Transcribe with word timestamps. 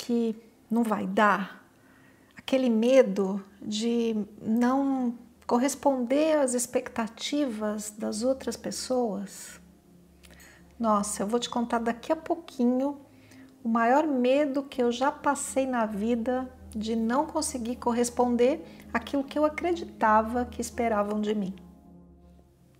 que 0.00 0.34
não 0.70 0.82
vai 0.82 1.06
dar? 1.06 1.62
Aquele 2.34 2.70
medo 2.70 3.44
de 3.60 4.16
não 4.40 5.14
corresponder 5.46 6.38
às 6.38 6.54
expectativas 6.54 7.90
das 7.90 8.22
outras 8.22 8.56
pessoas? 8.56 9.60
Nossa, 10.78 11.22
eu 11.22 11.26
vou 11.26 11.38
te 11.38 11.50
contar 11.50 11.80
daqui 11.80 12.10
a 12.10 12.16
pouquinho 12.16 12.98
o 13.62 13.68
maior 13.68 14.06
medo 14.06 14.62
que 14.62 14.82
eu 14.82 14.90
já 14.90 15.12
passei 15.12 15.66
na 15.66 15.84
vida 15.84 16.50
de 16.70 16.96
não 16.96 17.26
conseguir 17.26 17.76
corresponder 17.76 18.64
àquilo 18.92 19.22
que 19.22 19.38
eu 19.38 19.44
acreditava 19.44 20.46
que 20.46 20.62
esperavam 20.62 21.20
de 21.20 21.34
mim. 21.34 21.54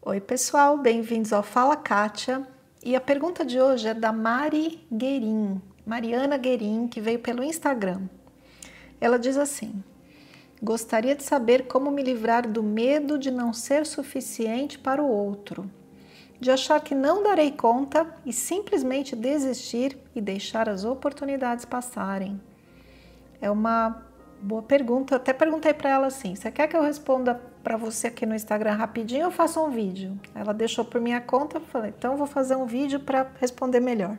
Oi, 0.00 0.20
pessoal, 0.20 0.78
bem-vindos 0.78 1.34
ao 1.34 1.42
Fala 1.42 1.76
Kátia. 1.76 2.46
E 2.82 2.96
a 2.96 3.00
pergunta 3.00 3.44
de 3.44 3.60
hoje 3.60 3.88
é 3.88 3.92
da 3.92 4.10
Mari 4.10 4.86
Guerin, 4.90 5.60
Mariana 5.90 6.36
Guerin, 6.36 6.86
que 6.86 7.00
veio 7.00 7.18
pelo 7.18 7.42
Instagram. 7.42 8.02
Ela 9.00 9.18
diz 9.18 9.36
assim: 9.36 9.82
Gostaria 10.62 11.16
de 11.16 11.24
saber 11.24 11.66
como 11.66 11.90
me 11.90 12.00
livrar 12.00 12.48
do 12.48 12.62
medo 12.62 13.18
de 13.18 13.28
não 13.28 13.52
ser 13.52 13.84
suficiente 13.84 14.78
para 14.78 15.02
o 15.02 15.10
outro, 15.10 15.68
de 16.38 16.48
achar 16.48 16.80
que 16.80 16.94
não 16.94 17.24
darei 17.24 17.50
conta 17.50 18.06
e 18.24 18.32
simplesmente 18.32 19.16
desistir 19.16 19.98
e 20.14 20.20
deixar 20.20 20.68
as 20.68 20.84
oportunidades 20.84 21.64
passarem. 21.64 22.40
É 23.40 23.50
uma 23.50 24.00
boa 24.40 24.62
pergunta. 24.62 25.14
Eu 25.14 25.16
até 25.16 25.32
perguntei 25.32 25.74
para 25.74 25.90
ela 25.90 26.06
assim: 26.06 26.36
você 26.36 26.52
quer 26.52 26.68
que 26.68 26.76
eu 26.76 26.82
responda 26.82 27.34
para 27.64 27.76
você 27.76 28.06
aqui 28.06 28.24
no 28.24 28.36
Instagram 28.36 28.74
rapidinho 28.74 29.26
ou 29.26 29.32
faça 29.32 29.60
um 29.60 29.70
vídeo? 29.70 30.16
Ela 30.36 30.54
deixou 30.54 30.84
por 30.84 31.00
minha 31.00 31.20
conta, 31.20 31.58
falei: 31.58 31.92
então 31.98 32.16
vou 32.16 32.28
fazer 32.28 32.54
um 32.54 32.64
vídeo 32.64 33.00
para 33.00 33.26
responder 33.40 33.80
melhor. 33.80 34.16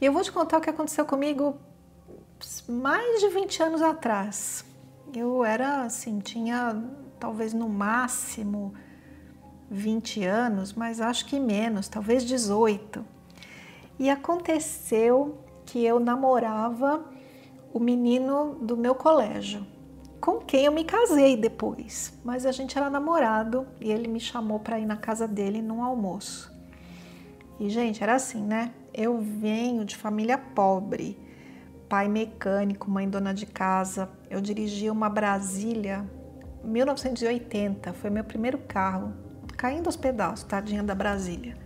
E 0.00 0.04
eu 0.04 0.12
vou 0.12 0.22
te 0.22 0.30
contar 0.30 0.58
o 0.58 0.60
que 0.60 0.68
aconteceu 0.68 1.06
comigo 1.06 1.56
mais 2.68 3.20
de 3.20 3.28
20 3.28 3.62
anos 3.62 3.82
atrás. 3.82 4.64
Eu 5.14 5.44
era 5.44 5.82
assim, 5.82 6.18
tinha 6.18 6.82
talvez 7.18 7.54
no 7.54 7.68
máximo 7.68 8.74
20 9.70 10.24
anos, 10.24 10.74
mas 10.74 11.00
acho 11.00 11.24
que 11.26 11.40
menos, 11.40 11.88
talvez 11.88 12.24
18. 12.24 13.04
E 13.98 14.10
aconteceu 14.10 15.38
que 15.64 15.84
eu 15.84 15.98
namorava 15.98 17.04
o 17.72 17.80
menino 17.80 18.56
do 18.60 18.76
meu 18.76 18.94
colégio, 18.94 19.66
com 20.20 20.38
quem 20.38 20.66
eu 20.66 20.72
me 20.72 20.84
casei 20.84 21.36
depois. 21.36 22.12
Mas 22.22 22.44
a 22.44 22.52
gente 22.52 22.76
era 22.76 22.90
namorado 22.90 23.66
e 23.80 23.90
ele 23.90 24.08
me 24.08 24.20
chamou 24.20 24.60
para 24.60 24.78
ir 24.78 24.86
na 24.86 24.96
casa 24.96 25.26
dele 25.26 25.62
num 25.62 25.82
almoço. 25.82 26.54
E 27.58 27.70
gente, 27.70 28.02
era 28.02 28.14
assim, 28.14 28.42
né? 28.42 28.72
Eu 28.96 29.18
venho 29.20 29.84
de 29.84 29.94
família 29.94 30.38
pobre, 30.38 31.18
pai 31.86 32.08
mecânico, 32.08 32.90
mãe 32.90 33.06
dona 33.06 33.34
de 33.34 33.44
casa. 33.44 34.08
Eu 34.30 34.40
dirigia 34.40 34.90
uma 34.90 35.10
Brasília 35.10 36.02
1980, 36.64 37.92
foi 37.92 38.08
meu 38.08 38.24
primeiro 38.24 38.56
carro, 38.56 39.12
caindo 39.54 39.84
aos 39.84 39.96
pedaços, 39.96 40.44
tadinha 40.44 40.82
da 40.82 40.94
Brasília. 40.94 41.58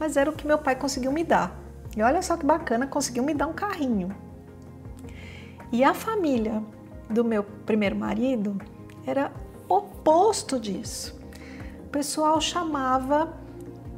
Mas 0.00 0.16
era 0.16 0.30
o 0.30 0.32
que 0.32 0.46
meu 0.46 0.56
pai 0.56 0.76
conseguiu 0.76 1.12
me 1.12 1.22
dar. 1.22 1.60
E 1.94 2.00
olha 2.00 2.22
só 2.22 2.38
que 2.38 2.46
bacana, 2.46 2.86
conseguiu 2.86 3.22
me 3.22 3.34
dar 3.34 3.48
um 3.48 3.52
carrinho. 3.52 4.16
E 5.70 5.84
a 5.84 5.92
família 5.92 6.64
do 7.10 7.22
meu 7.22 7.44
primeiro 7.44 7.96
marido 7.96 8.56
era 9.06 9.30
oposto 9.68 10.58
disso. 10.58 11.20
O 11.84 11.88
pessoal 11.88 12.40
chamava 12.40 13.38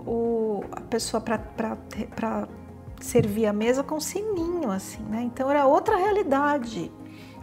o, 0.04 0.64
a 0.72 0.80
pessoa 0.80 1.20
para 1.20 2.48
servir 3.04 3.46
a 3.46 3.52
mesa 3.52 3.82
com 3.82 3.98
sininho, 3.98 4.70
assim, 4.70 5.02
né? 5.02 5.22
Então 5.22 5.50
era 5.50 5.66
outra 5.66 5.96
realidade. 5.96 6.90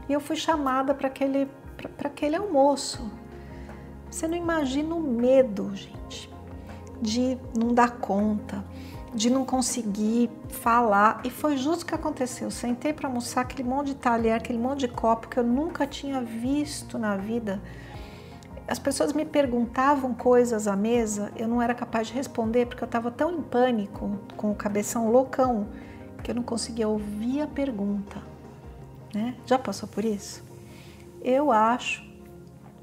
E 0.07 0.13
eu 0.13 0.19
fui 0.19 0.35
chamada 0.35 0.93
para 0.93 1.07
aquele, 1.07 1.49
aquele 2.03 2.35
almoço. 2.35 3.11
Você 4.09 4.27
não 4.27 4.37
imagina 4.37 4.95
o 4.95 5.01
medo, 5.01 5.75
gente, 5.75 6.31
de 7.01 7.37
não 7.57 7.73
dar 7.73 7.91
conta, 7.97 8.63
de 9.13 9.29
não 9.29 9.43
conseguir 9.43 10.29
falar. 10.49 11.21
E 11.23 11.29
foi 11.29 11.57
justo 11.57 11.83
o 11.83 11.85
que 11.85 11.95
aconteceu. 11.95 12.47
Eu 12.47 12.51
sentei 12.51 12.93
para 12.93 13.07
almoçar 13.07 13.41
aquele 13.41 13.67
monte 13.67 13.87
de 13.87 13.95
talher, 13.95 14.33
aquele 14.33 14.59
monte 14.59 14.81
de 14.81 14.87
copo 14.87 15.27
que 15.27 15.37
eu 15.37 15.43
nunca 15.43 15.85
tinha 15.85 16.21
visto 16.21 16.97
na 16.97 17.17
vida 17.17 17.61
as 18.67 18.77
pessoas 18.77 19.13
me 19.13 19.25
perguntavam 19.25 20.13
coisas 20.13 20.67
à 20.67 20.75
mesa, 20.75 21.31
eu 21.37 21.47
não 21.47 21.61
era 21.61 21.73
capaz 21.73 22.07
de 22.07 22.13
responder 22.13 22.65
porque 22.65 22.83
eu 22.83 22.87
estava 22.87 23.09
tão 23.09 23.31
em 23.31 23.41
pânico, 23.41 24.19
com 24.35 24.51
o 24.51 24.55
cabeção 24.55 25.09
loucão, 25.09 25.67
que 26.21 26.31
eu 26.31 26.35
não 26.35 26.43
conseguia 26.43 26.87
ouvir 26.87 27.41
a 27.41 27.47
pergunta. 27.47 28.21
Né? 29.13 29.35
Já 29.45 29.57
passou 29.57 29.87
por 29.87 30.03
isso? 30.03 30.43
Eu 31.21 31.49
acho 31.49 32.05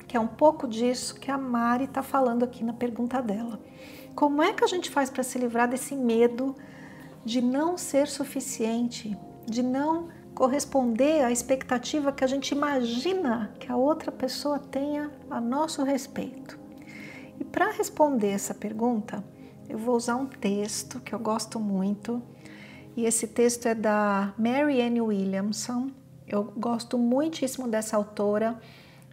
que 0.08 0.16
é 0.16 0.20
um 0.20 0.26
pouco 0.26 0.66
disso 0.66 1.16
que 1.16 1.30
a 1.30 1.36
Mari 1.36 1.84
está 1.84 2.02
falando 2.02 2.44
aqui 2.44 2.64
na 2.64 2.72
pergunta 2.72 3.20
dela. 3.20 3.60
Como 4.14 4.42
é 4.42 4.54
que 4.54 4.64
a 4.64 4.66
gente 4.66 4.88
faz 4.88 5.10
para 5.10 5.22
se 5.22 5.38
livrar 5.38 5.68
desse 5.68 5.94
medo 5.94 6.56
de 7.24 7.42
não 7.42 7.76
ser 7.76 8.06
suficiente, 8.08 9.16
de 9.46 9.62
não 9.62 10.08
corresponder 10.34 11.24
à 11.24 11.30
expectativa 11.30 12.12
que 12.12 12.24
a 12.24 12.26
gente 12.26 12.50
imagina 12.50 13.54
que 13.60 13.70
a 13.70 13.76
outra 13.76 14.10
pessoa 14.10 14.58
tenha 14.58 15.10
a 15.30 15.40
nosso 15.40 15.84
respeito. 15.84 16.58
E 17.38 17.44
para 17.44 17.70
responder 17.70 18.30
essa 18.30 18.52
pergunta, 18.54 19.22
eu 19.68 19.78
vou 19.78 19.96
usar 19.96 20.16
um 20.16 20.26
texto 20.26 21.00
que 21.00 21.14
eu 21.14 21.18
gosto 21.18 21.58
muito, 21.58 22.22
e 22.96 23.06
esse 23.06 23.26
texto 23.26 23.66
é 23.66 23.74
da 23.74 24.32
Mary 24.38 24.80
Ann 24.80 25.00
Williamson. 25.00 25.90
Eu 26.28 26.44
gosto 26.44 26.96
muitíssimo 26.96 27.66
dessa 27.66 27.96
autora. 27.96 28.58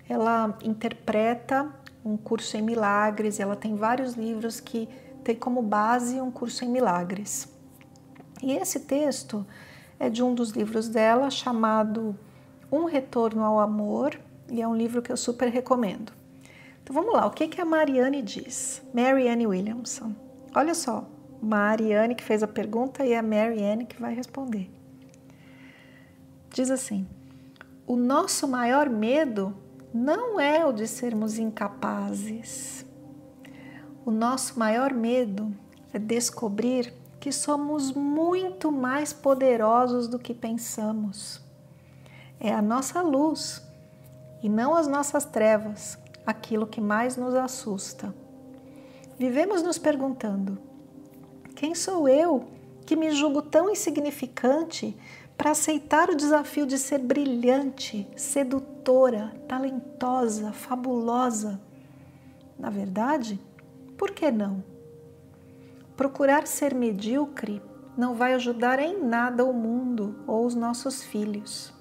Ela 0.07 0.55
interpreta 0.63 1.67
um 2.05 2.15
curso 2.15 2.57
em 2.57 2.61
milagres, 2.61 3.39
ela 3.39 3.55
tem 3.55 3.75
vários 3.75 4.13
livros 4.13 4.59
que 4.59 4.87
tem 5.23 5.35
como 5.35 5.61
base 5.61 6.21
um 6.21 6.29
curso 6.29 6.63
em 6.63 6.69
milagres. 6.69 7.47
E 8.41 8.51
esse 8.53 8.81
texto 8.81 9.45
é 10.01 10.09
de 10.09 10.23
um 10.23 10.33
dos 10.33 10.49
livros 10.49 10.89
dela 10.89 11.29
chamado 11.29 12.17
Um 12.71 12.85
Retorno 12.85 13.43
ao 13.43 13.59
Amor 13.59 14.19
e 14.49 14.59
é 14.59 14.67
um 14.67 14.75
livro 14.75 14.99
que 14.99 15.11
eu 15.11 15.15
super 15.15 15.47
recomendo. 15.47 16.11
Então 16.81 16.91
vamos 16.95 17.13
lá, 17.13 17.27
o 17.27 17.29
que, 17.29 17.47
que 17.47 17.61
a 17.61 17.65
Mariane 17.65 18.23
diz? 18.23 18.81
Marianne 18.91 19.45
Williamson. 19.45 20.15
Olha 20.55 20.73
só, 20.73 21.07
Mariane 21.39 22.15
que 22.15 22.23
fez 22.23 22.41
a 22.41 22.47
pergunta 22.47 23.05
e 23.05 23.13
é 23.13 23.19
a 23.19 23.21
Marianne 23.21 23.85
que 23.85 24.01
vai 24.01 24.15
responder. 24.15 24.71
Diz 26.49 26.71
assim: 26.71 27.07
O 27.85 27.95
nosso 27.95 28.47
maior 28.47 28.89
medo 28.89 29.55
não 29.93 30.39
é 30.39 30.65
o 30.65 30.71
de 30.71 30.87
sermos 30.87 31.37
incapazes. 31.37 32.83
O 34.03 34.09
nosso 34.09 34.57
maior 34.57 34.95
medo 34.95 35.55
é 35.93 35.99
descobrir 35.99 36.91
que 37.21 37.31
somos 37.31 37.91
muito 37.91 38.71
mais 38.71 39.13
poderosos 39.13 40.07
do 40.07 40.17
que 40.17 40.33
pensamos. 40.33 41.39
É 42.39 42.51
a 42.51 42.63
nossa 42.63 42.99
luz 43.03 43.61
e 44.41 44.49
não 44.49 44.73
as 44.73 44.87
nossas 44.87 45.23
trevas 45.23 45.99
aquilo 46.25 46.65
que 46.65 46.81
mais 46.81 47.15
nos 47.15 47.35
assusta. 47.35 48.11
Vivemos 49.19 49.61
nos 49.61 49.77
perguntando: 49.77 50.57
quem 51.55 51.75
sou 51.75 52.09
eu 52.09 52.47
que 52.87 52.95
me 52.95 53.11
julgo 53.11 53.43
tão 53.43 53.69
insignificante 53.69 54.97
para 55.37 55.51
aceitar 55.51 56.09
o 56.09 56.15
desafio 56.15 56.65
de 56.65 56.79
ser 56.79 56.97
brilhante, 56.97 58.07
sedutora, 58.15 59.31
talentosa, 59.47 60.51
fabulosa? 60.53 61.61
Na 62.57 62.71
verdade, 62.71 63.39
por 63.95 64.09
que 64.09 64.31
não? 64.31 64.70
Procurar 66.01 66.47
ser 66.47 66.73
medíocre 66.73 67.61
não 67.95 68.15
vai 68.15 68.33
ajudar 68.33 68.79
em 68.79 69.03
nada 69.03 69.45
o 69.45 69.53
mundo 69.53 70.15
ou 70.25 70.47
os 70.47 70.55
nossos 70.55 71.03
filhos. 71.03 71.71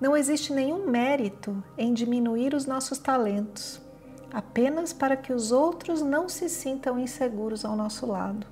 Não 0.00 0.16
existe 0.16 0.52
nenhum 0.52 0.90
mérito 0.90 1.62
em 1.78 1.94
diminuir 1.94 2.54
os 2.54 2.66
nossos 2.66 2.98
talentos, 2.98 3.80
apenas 4.32 4.92
para 4.92 5.16
que 5.16 5.32
os 5.32 5.52
outros 5.52 6.02
não 6.02 6.28
se 6.28 6.48
sintam 6.48 6.98
inseguros 6.98 7.64
ao 7.64 7.76
nosso 7.76 8.04
lado. 8.04 8.48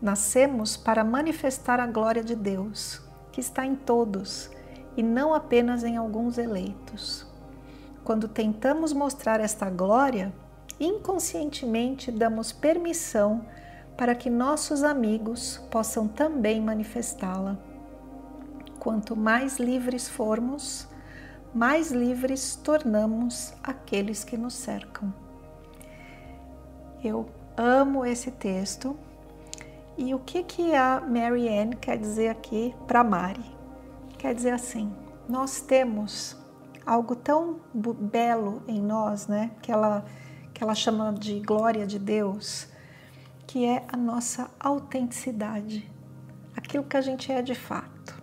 Nascemos 0.00 0.76
para 0.76 1.04
manifestar 1.04 1.78
a 1.78 1.86
glória 1.86 2.24
de 2.24 2.34
Deus 2.34 3.00
que 3.30 3.40
está 3.40 3.64
em 3.64 3.76
todos 3.76 4.50
e 4.96 5.04
não 5.04 5.32
apenas 5.32 5.84
em 5.84 5.96
alguns 5.96 6.36
eleitos. 6.36 7.24
Quando 8.02 8.26
tentamos 8.26 8.92
mostrar 8.92 9.38
esta 9.38 9.70
glória, 9.70 10.34
inconscientemente 10.84 12.10
damos 12.10 12.52
permissão 12.52 13.46
para 13.96 14.14
que 14.14 14.28
nossos 14.28 14.82
amigos 14.82 15.58
possam 15.70 16.08
também 16.08 16.60
manifestá-la. 16.60 17.56
Quanto 18.78 19.14
mais 19.14 19.58
livres 19.58 20.08
formos, 20.08 20.88
mais 21.54 21.92
livres 21.92 22.56
tornamos 22.56 23.54
aqueles 23.62 24.24
que 24.24 24.36
nos 24.36 24.54
cercam. 24.54 25.12
Eu 27.04 27.28
amo 27.56 28.04
esse 28.04 28.30
texto. 28.30 28.96
E 29.96 30.14
o 30.14 30.18
que, 30.18 30.42
que 30.42 30.74
a 30.74 31.00
Mary 31.00 31.48
Ann 31.48 31.70
quer 31.72 31.98
dizer 31.98 32.28
aqui 32.28 32.74
para 32.86 33.04
Mari? 33.04 33.44
Quer 34.18 34.34
dizer 34.34 34.52
assim: 34.52 34.92
nós 35.28 35.60
temos 35.60 36.36
algo 36.86 37.14
tão 37.14 37.60
belo 37.72 38.62
em 38.66 38.80
nós, 38.80 39.26
né? 39.26 39.50
Que 39.60 39.70
ela, 39.70 40.04
que 40.62 40.64
ela 40.64 40.76
chama 40.76 41.12
de 41.12 41.40
glória 41.40 41.84
de 41.84 41.98
Deus, 41.98 42.68
que 43.48 43.64
é 43.66 43.84
a 43.88 43.96
nossa 43.96 44.48
autenticidade, 44.60 45.90
aquilo 46.56 46.84
que 46.84 46.96
a 46.96 47.00
gente 47.00 47.32
é 47.32 47.42
de 47.42 47.52
fato. 47.52 48.22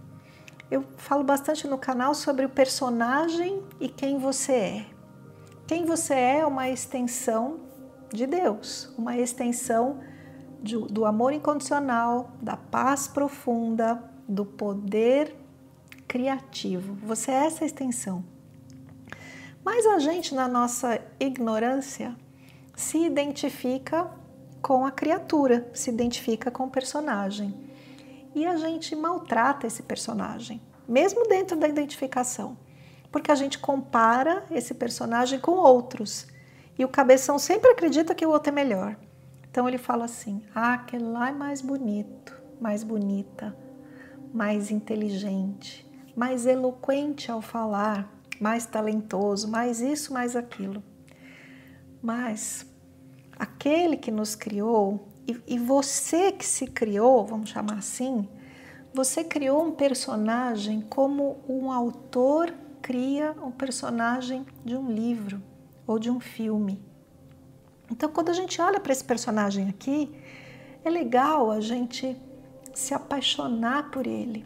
Eu 0.72 0.86
falo 0.96 1.22
bastante 1.22 1.68
no 1.68 1.78
canal 1.78 2.16
sobre 2.16 2.46
o 2.46 2.50
personagem 2.50 3.62
e 3.78 3.90
quem 3.90 4.18
você 4.18 4.54
é. 4.54 4.86
Quem 5.68 5.84
você 5.84 6.14
é 6.14 6.38
é 6.38 6.46
uma 6.46 6.70
extensão 6.70 7.60
de 8.10 8.26
Deus, 8.26 8.90
uma 8.98 9.18
extensão 9.18 10.00
de, 10.64 10.78
do 10.78 11.06
amor 11.06 11.34
incondicional, 11.34 12.32
da 12.42 12.56
paz 12.56 13.06
profunda, 13.06 14.02
do 14.30 14.46
poder 14.46 15.36
criativo. 16.08 16.94
Você 17.04 17.32
é 17.32 17.48
essa 17.48 17.66
extensão. 17.66 18.24
Mas 19.62 19.86
a 19.86 20.00
gente, 20.00 20.34
na 20.34 20.48
nossa 20.48 21.02
ignorância, 21.20 22.16
se 22.80 22.98
identifica 22.98 24.10
com 24.62 24.86
a 24.86 24.92
criatura, 24.92 25.70
se 25.74 25.90
identifica 25.90 26.50
com 26.50 26.64
o 26.64 26.70
personagem. 26.70 27.54
E 28.34 28.46
a 28.46 28.56
gente 28.56 28.96
maltrata 28.96 29.68
esse 29.68 29.84
personagem, 29.84 30.62
mesmo 30.88 31.28
dentro 31.28 31.58
da 31.58 31.68
identificação, 31.68 32.58
porque 33.12 33.34
a 33.34 33.36
gente 33.36 33.60
compara 33.60 34.46
esse 34.50 34.74
personagem 34.74 35.42
com 35.42 35.52
outros. 35.52 36.26
E 36.78 36.86
o 36.86 36.88
cabeção 36.88 37.38
sempre 37.38 37.70
acredita 37.70 38.16
que 38.16 38.26
o 38.26 38.30
outro 38.30 38.50
é 38.50 38.56
melhor. 38.56 38.96
Então 39.52 39.68
ele 39.68 39.78
fala 39.78 40.06
assim: 40.06 40.42
ah, 40.56 40.76
aquele 40.76 41.04
lá 41.04 41.28
é 41.28 41.34
mais 41.34 41.62
bonito, 41.62 42.34
mais 42.62 42.82
bonita, 42.82 43.54
mais 44.34 44.72
inteligente, 44.72 45.86
mais 46.16 46.46
eloquente 46.46 47.30
ao 47.30 47.42
falar, 47.42 48.10
mais 48.40 48.66
talentoso, 48.66 49.50
mais 49.50 49.82
isso, 49.82 50.14
mais 50.14 50.34
aquilo. 50.34 50.82
Mas 52.02 52.69
aquele 53.40 53.98
que 53.98 54.12
nos 54.12 54.36
criou, 54.36 55.08
e, 55.26 55.42
e 55.48 55.58
você 55.58 56.32
que 56.32 56.46
se 56.46 56.68
criou, 56.68 57.26
vamos 57.26 57.50
chamar 57.50 57.78
assim, 57.78 58.28
você 58.94 59.24
criou 59.24 59.64
um 59.64 59.72
personagem 59.72 60.82
como 60.82 61.40
um 61.48 61.72
autor 61.72 62.54
cria 62.82 63.36
um 63.44 63.52
personagem 63.52 64.46
de 64.66 64.76
um 64.76 64.92
livro 64.92 65.42
ou 65.86 66.00
de 66.00 66.10
um 66.10 66.20
filme. 66.20 66.82
Então, 67.92 68.10
quando 68.10 68.30
a 68.30 68.34
gente 68.34 68.62
olha 68.62 68.80
para 68.80 68.92
esse 68.92 69.04
personagem 69.04 69.70
aqui, 69.70 70.12
é 70.84 70.90
legal 70.90 71.52
a 71.52 71.60
gente 71.60 72.16
se 72.74 72.94
apaixonar 72.94 73.90
por 73.92 74.06
ele. 74.06 74.46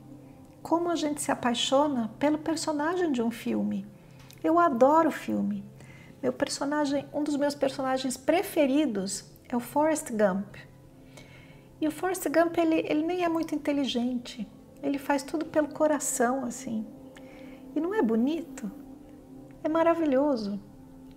Como 0.62 0.90
a 0.90 0.96
gente 0.96 1.22
se 1.22 1.32
apaixona 1.32 2.12
pelo 2.18 2.38
personagem 2.38 3.12
de 3.12 3.22
um 3.22 3.30
filme. 3.30 3.86
Eu 4.44 4.60
adoro 4.60 5.12
filme. 5.12 5.64
Meu 6.24 6.32
personagem, 6.32 7.06
um 7.14 7.22
dos 7.22 7.36
meus 7.36 7.54
personagens 7.54 8.16
preferidos 8.16 9.26
é 9.50 9.58
o 9.58 9.60
Forrest 9.60 10.10
Gump. 10.10 10.56
E 11.82 11.86
o 11.86 11.92
Forrest 11.92 12.24
Gump 12.30 12.58
ele, 12.58 12.76
ele 12.88 13.04
nem 13.04 13.26
é 13.26 13.28
muito 13.28 13.54
inteligente. 13.54 14.48
Ele 14.82 14.98
faz 14.98 15.22
tudo 15.22 15.46
pelo 15.46 15.68
coração 15.68 16.46
assim. 16.46 16.88
E 17.76 17.80
não 17.82 17.94
é 17.94 18.02
bonito? 18.02 18.72
É 19.66 19.68
maravilhoso. 19.68 20.58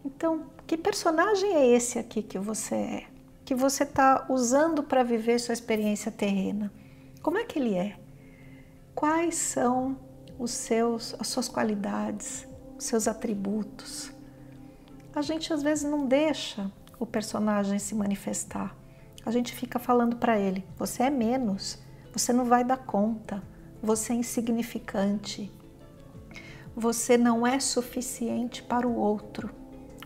Então, 0.05 0.51
que 0.67 0.77
personagem 0.77 1.55
é 1.55 1.65
esse 1.65 2.01
aqui 2.01 2.21
que 2.21 2.37
você 2.37 2.75
é? 2.75 3.07
Que 3.45 3.55
você 3.55 3.85
está 3.85 4.27
usando 4.29 4.83
para 4.83 5.05
viver 5.05 5.39
sua 5.39 5.53
experiência 5.53 6.11
terrena? 6.11 6.73
Como 7.23 7.39
é 7.39 7.45
que 7.45 7.61
ele 7.61 7.77
é? 7.77 7.97
Quais 8.93 9.37
são 9.37 9.97
os 10.37 10.51
seus, 10.51 11.15
as 11.21 11.29
suas 11.29 11.49
qualidades, 11.49 12.45
os 12.77 12.87
seus 12.87 13.07
atributos? 13.07 14.16
A 15.17 15.23
gente 15.23 15.53
às 15.53 15.63
vezes 15.63 15.91
não 15.91 16.07
deixa 16.07 16.71
o 17.01 17.05
personagem 17.05 17.81
se 17.81 17.95
manifestar. 17.95 18.77
A 19.25 19.33
gente 19.33 19.53
fica 19.53 19.81
falando 19.81 20.17
para 20.17 20.39
ele: 20.39 20.65
você 20.77 21.03
é 21.03 21.11
menos, 21.11 21.79
você 22.13 22.33
não 22.33 22.45
vai 22.45 22.63
dar 22.63 22.77
conta, 22.77 23.43
você 23.83 24.13
é 24.13 24.17
insignificante, 24.17 25.51
você 26.77 27.19
não 27.19 27.45
é 27.45 27.59
suficiente 27.59 28.63
para 28.63 28.87
o 28.87 28.95
outro 28.95 29.51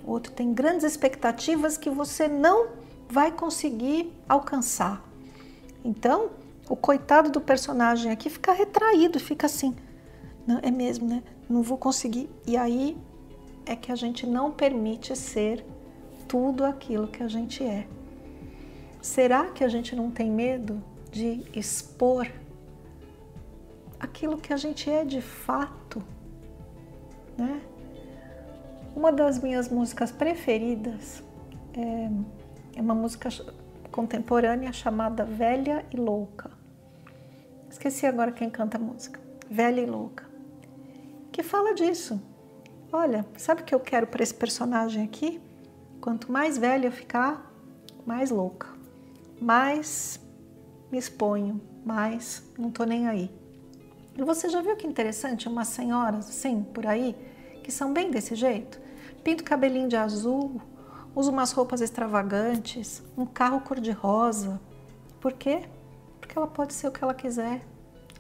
o 0.04 0.12
outro 0.12 0.32
tem 0.32 0.52
grandes 0.52 0.84
expectativas 0.84 1.76
que 1.76 1.90
você 1.90 2.26
não 2.26 2.68
vai 3.08 3.30
conseguir 3.30 4.12
alcançar. 4.28 5.04
Então, 5.84 6.30
o 6.68 6.76
coitado 6.76 7.30
do 7.30 7.40
personagem 7.40 8.10
aqui 8.10 8.30
fica 8.30 8.52
retraído, 8.52 9.18
fica 9.18 9.46
assim, 9.46 9.74
não, 10.46 10.58
é 10.62 10.70
mesmo, 10.70 11.06
né? 11.06 11.22
Não 11.48 11.62
vou 11.62 11.76
conseguir. 11.76 12.30
E 12.46 12.56
aí 12.56 12.96
é 13.70 13.76
que 13.76 13.93
a 13.93 13.94
gente 13.94 14.26
não 14.26 14.50
permite 14.50 15.14
ser 15.14 15.64
tudo 16.26 16.64
aquilo 16.64 17.06
que 17.06 17.22
a 17.22 17.28
gente 17.28 17.62
é. 17.62 17.87
Será 19.00 19.44
que 19.52 19.62
a 19.62 19.69
gente 19.69 19.94
não 19.94 20.11
tem 20.11 20.28
medo 20.28 20.82
de 21.12 21.46
expor 21.55 22.26
aquilo 24.00 24.38
que 24.38 24.52
a 24.52 24.56
gente 24.56 24.90
é 24.90 25.05
de 25.05 25.20
fato, 25.20 26.02
né? 27.38 27.61
Uma 28.96 29.12
das 29.12 29.38
minhas 29.38 29.69
músicas 29.69 30.11
preferidas 30.11 31.22
é, 31.72 32.11
é 32.76 32.82
uma 32.82 32.94
música 32.94 33.28
contemporânea 33.93 34.72
chamada 34.72 35.25
Velha 35.25 35.87
e 35.93 35.96
Louca. 35.96 36.50
Esqueci 37.70 38.05
agora 38.05 38.32
quem 38.32 38.50
canta 38.50 38.78
a 38.78 38.81
música. 38.81 39.20
Velha 39.48 39.81
e 39.81 39.86
Louca. 39.86 40.29
Que 41.31 41.44
fala 41.44 41.72
disso. 41.72 42.20
Olha, 42.93 43.25
sabe 43.37 43.63
o 43.63 43.65
que 43.65 43.73
eu 43.73 43.79
quero 43.79 44.09
para 44.09 44.20
esse 44.20 44.35
personagem 44.35 45.05
aqui? 45.05 45.41
Quanto 46.01 46.32
mais 46.32 46.59
velha 46.59 46.89
eu 46.89 46.93
ficar, 46.93 47.55
mais 48.05 48.31
louca. 48.31 48.67
Mais 49.41 50.19
me 50.91 50.99
exponho, 50.99 51.61
mais 51.87 52.43
não 52.59 52.69
tô 52.69 52.82
nem 52.82 53.06
aí. 53.06 53.31
E 54.17 54.25
você 54.25 54.49
já 54.49 54.61
viu 54.61 54.75
que 54.75 54.89
interessante? 54.89 55.49
Umas 55.49 55.69
senhoras 55.69 56.29
assim, 56.29 56.65
por 56.65 56.85
aí, 56.85 57.15
que 57.63 57.70
são 57.70 57.93
bem 57.93 58.11
desse 58.11 58.35
jeito. 58.35 58.81
Pinta 59.23 59.44
o 59.44 59.47
cabelinho 59.47 59.89
de 59.89 59.94
azul, 59.94 60.61
usa 61.15 61.31
umas 61.31 61.53
roupas 61.53 61.81
extravagantes, 61.81 63.05
um 63.17 63.25
carro 63.25 63.61
cor-de-rosa. 63.61 64.61
Por 65.20 65.32
quê? 65.35 65.63
Porque 66.20 66.37
ela 66.37 66.49
pode 66.49 66.75
ser 66.75 66.89
o 66.89 66.93
que 66.93 67.05
ela 67.05 67.15
quiser. 67.15 67.65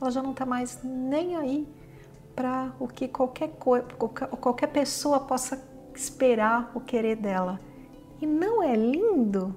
Ela 0.00 0.12
já 0.12 0.22
não 0.22 0.30
está 0.30 0.46
mais 0.46 0.78
nem 0.84 1.34
aí 1.34 1.79
para 2.40 2.72
o 2.80 2.88
que 2.88 3.06
qualquer, 3.06 3.50
qualquer 4.40 4.68
pessoa 4.68 5.20
possa 5.20 5.62
esperar 5.94 6.72
o 6.74 6.80
querer 6.80 7.16
dela. 7.16 7.60
E 8.18 8.24
não 8.24 8.62
é 8.62 8.74
lindo? 8.74 9.54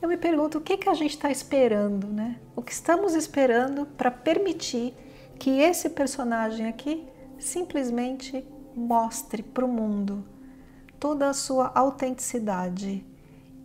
Eu 0.00 0.08
me 0.08 0.16
pergunto 0.16 0.56
o 0.56 0.60
que, 0.62 0.78
que 0.78 0.88
a 0.88 0.94
gente 0.94 1.10
está 1.10 1.30
esperando, 1.30 2.06
né? 2.06 2.40
O 2.56 2.62
que 2.62 2.72
estamos 2.72 3.12
esperando 3.14 3.84
para 3.84 4.10
permitir 4.10 4.94
que 5.38 5.60
esse 5.60 5.90
personagem 5.90 6.66
aqui 6.66 7.06
simplesmente 7.38 8.42
mostre 8.74 9.42
para 9.42 9.64
o 9.64 9.68
mundo 9.68 10.24
toda 10.98 11.28
a 11.28 11.34
sua 11.34 11.70
autenticidade 11.74 13.04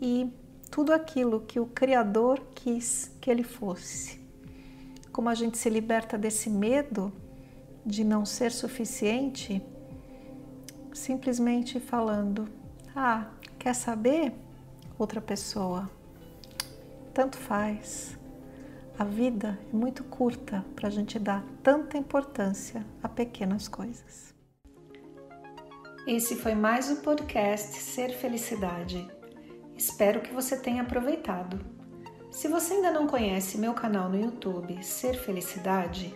e 0.01 0.29
tudo 0.69 0.91
aquilo 0.91 1.45
que 1.47 1.61
o 1.61 1.65
Criador 1.67 2.41
quis 2.53 3.09
que 3.21 3.31
ele 3.31 3.43
fosse. 3.43 4.19
Como 5.13 5.29
a 5.29 5.33
gente 5.33 5.57
se 5.57 5.69
liberta 5.69 6.17
desse 6.17 6.49
medo 6.49 7.13
de 7.85 8.03
não 8.03 8.25
ser 8.25 8.51
suficiente, 8.51 9.61
simplesmente 10.93 11.79
falando: 11.79 12.49
Ah, 12.95 13.29
quer 13.59 13.75
saber? 13.75 14.33
Outra 14.97 15.21
pessoa. 15.21 15.89
Tanto 17.13 17.37
faz. 17.37 18.17
A 18.97 19.03
vida 19.03 19.59
é 19.71 19.75
muito 19.75 20.05
curta 20.05 20.65
para 20.73 20.87
a 20.87 20.91
gente 20.91 21.19
dar 21.19 21.45
tanta 21.61 21.97
importância 21.97 22.85
a 23.03 23.09
pequenas 23.09 23.67
coisas. 23.67 24.33
Esse 26.07 26.35
foi 26.35 26.55
mais 26.55 26.89
o 26.89 26.97
podcast 26.97 27.77
Ser 27.77 28.09
Felicidade. 28.13 29.05
Espero 29.75 30.21
que 30.21 30.33
você 30.33 30.55
tenha 30.55 30.83
aproveitado. 30.83 31.59
Se 32.31 32.47
você 32.47 32.75
ainda 32.75 32.91
não 32.91 33.07
conhece 33.07 33.57
meu 33.57 33.73
canal 33.73 34.07
no 34.09 34.19
YouTube 34.19 34.81
Ser 34.81 35.15
Felicidade, 35.15 36.15